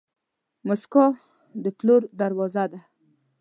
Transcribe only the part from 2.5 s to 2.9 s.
ده.